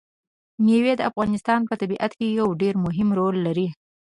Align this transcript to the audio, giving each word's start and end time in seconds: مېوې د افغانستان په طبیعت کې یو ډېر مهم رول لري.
مېوې 0.63 0.93
د 0.97 1.01
افغانستان 1.09 1.59
په 1.69 1.73
طبیعت 1.81 2.11
کې 2.19 2.27
یو 2.39 2.47
ډېر 2.61 2.73
مهم 2.85 3.09
رول 3.19 3.35
لري. 3.47 3.67